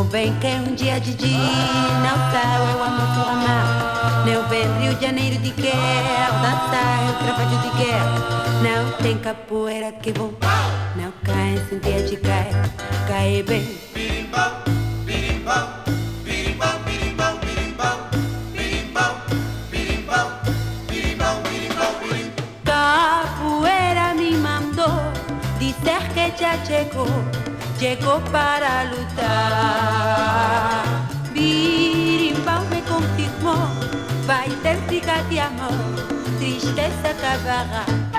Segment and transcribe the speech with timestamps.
[0.00, 4.24] Não vem que é um dia de dia Não sai o amor tu amar.
[4.24, 8.00] Não vem Rio de Janeiro de quer Dançar o trabalho de quer
[8.62, 10.32] Não tem capoeira que bom
[10.96, 12.50] Não cai sem dia de cai
[13.06, 13.90] Cai bem.
[26.70, 27.04] Llegó,
[27.80, 29.24] llegó para luchar.
[31.32, 33.56] Birimbau me confirmó,
[34.26, 35.72] vai ter briga de amor,
[36.38, 38.09] tristeza acabará.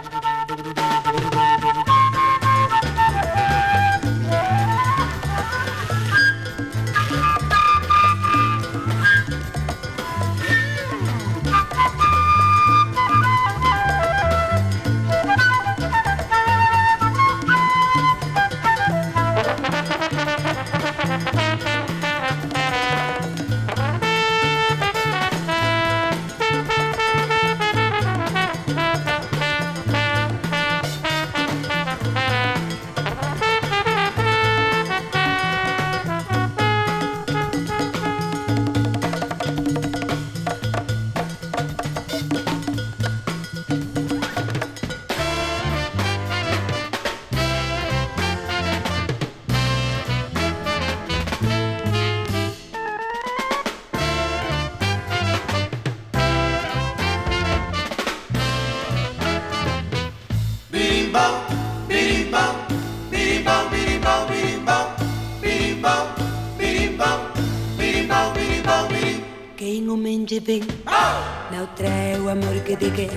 [71.52, 73.12] Não trai o amor que quer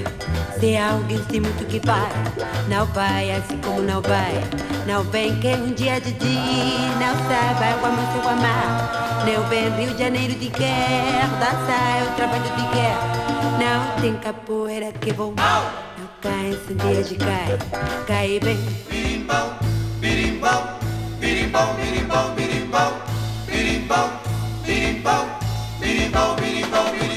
[0.61, 2.11] Se alguém se muito que para
[2.69, 4.45] Não vai assim como não vai.
[4.87, 9.25] Não vem que um dia de dia Não sabe o amor seu amar.
[9.25, 12.97] Não vem Rio de Janeiro de quer Dançar é o trabalho de quer.
[13.59, 17.59] Não tem capoeira que bom Não cai sem dia de cai.
[18.07, 18.59] Cai bem.
[18.90, 19.54] Birimbau,
[19.99, 20.78] birimbau
[21.19, 22.93] Birimbau, birimbau, birimbau
[23.47, 24.11] Birimbau,
[24.66, 25.25] birimbau
[25.80, 27.13] Birimbau, birimbau, birimbau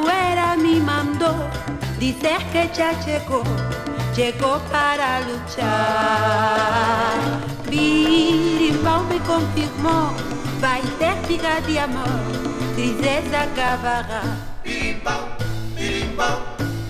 [0.00, 1.48] capoeira me mandou
[1.98, 3.44] dizer que já chegou,
[4.14, 6.40] chegou para lutar.
[7.68, 8.72] Vire
[9.26, 10.14] confirmou,
[10.58, 12.06] vai ter pica de amor,
[12.74, 14.22] tristeza acabará.
[14.64, 15.28] Birimbau,
[15.76, 16.42] birimbau,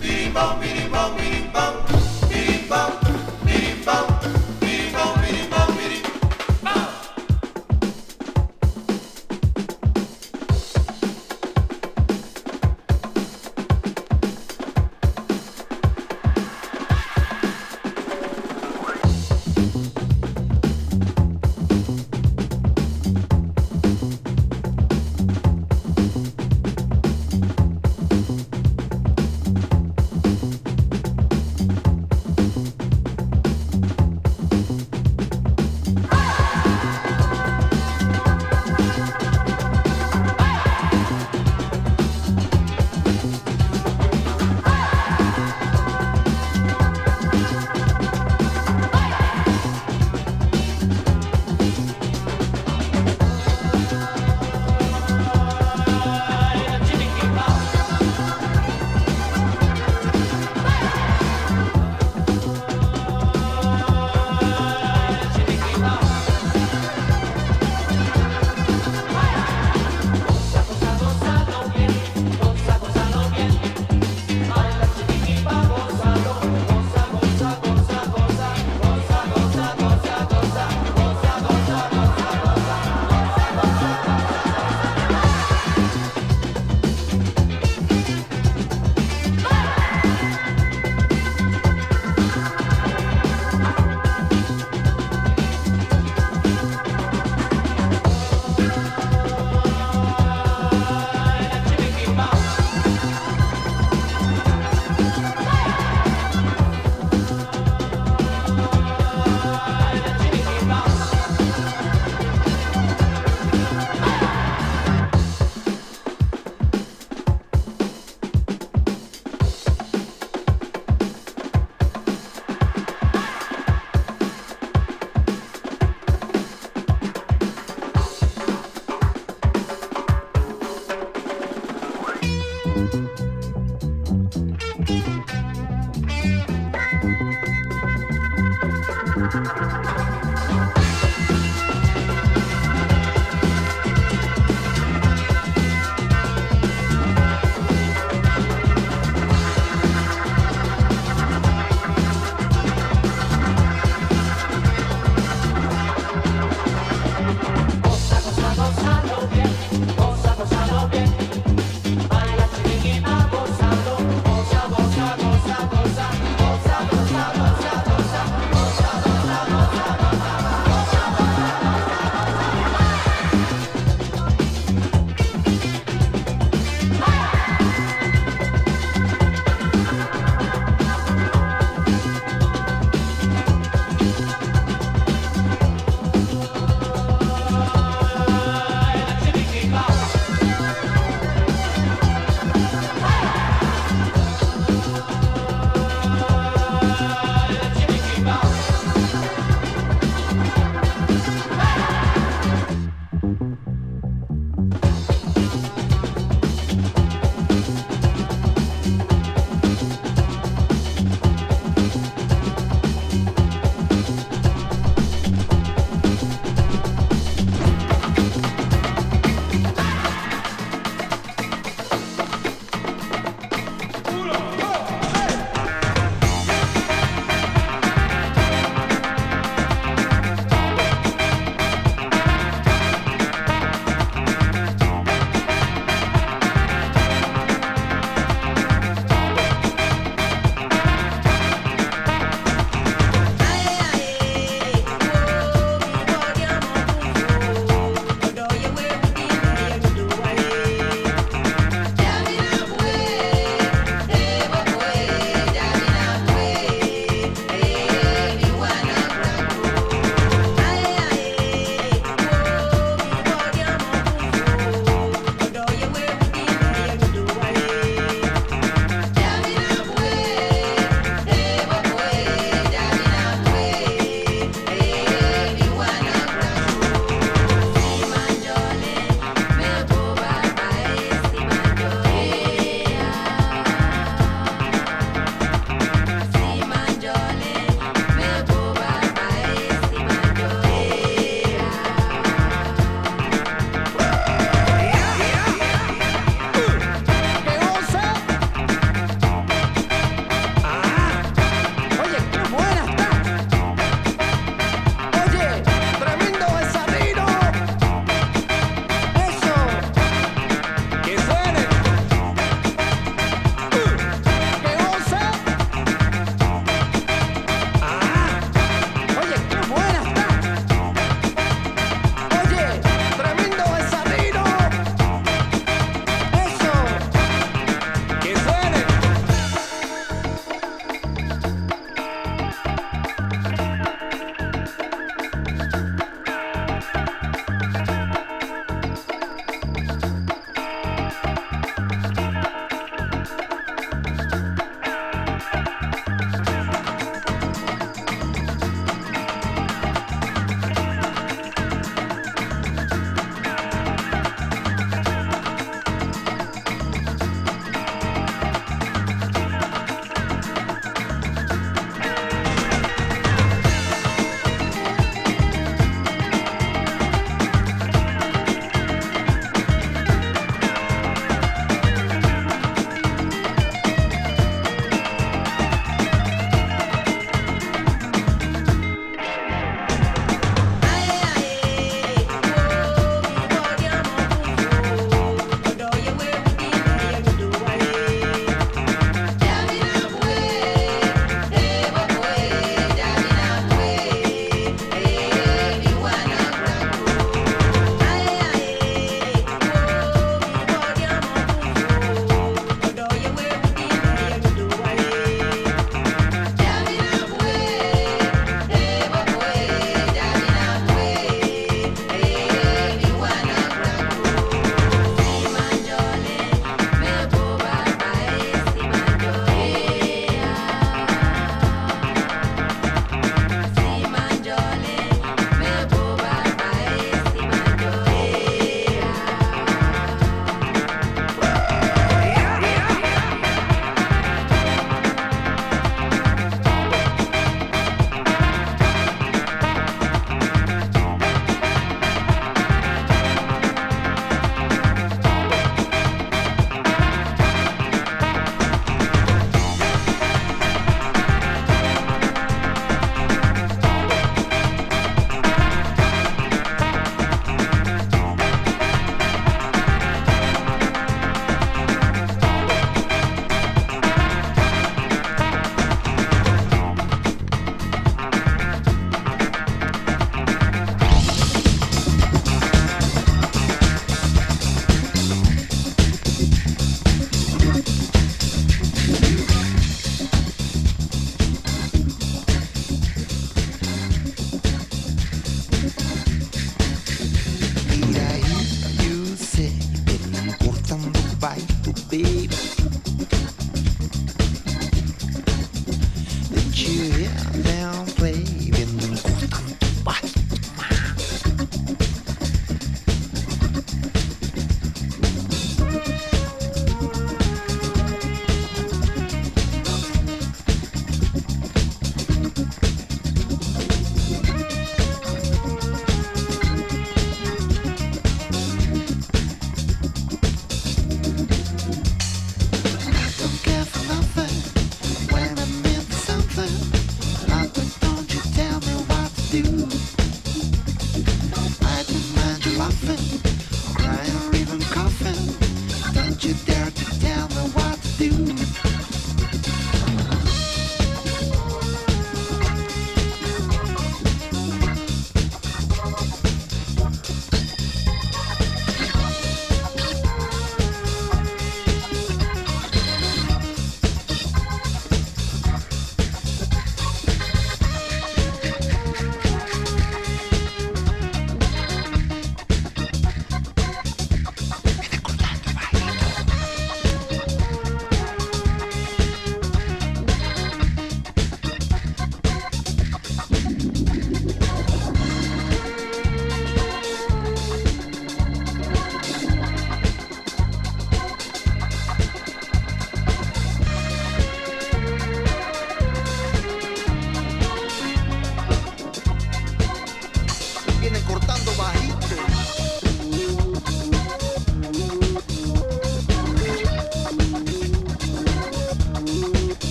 [0.00, 2.05] birimbau, birimbau, birimbau, birimbau,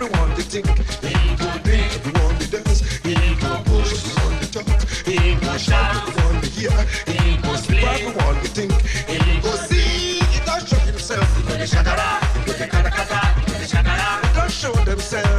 [0.00, 0.66] Everyone they think,
[1.02, 1.82] he go think.
[1.98, 3.92] Everyone they dance, he go push.
[4.06, 6.08] Everyone they talk, he go shout.
[6.08, 6.70] Everyone they hear,
[7.06, 7.82] he go speak.
[7.82, 8.72] Everyone they think,
[9.08, 10.20] he go see.
[10.20, 13.66] He don't show himself, he go the shakara, he go the katakata, he go the
[13.66, 14.28] shakara.
[14.28, 15.37] He don't show themselves.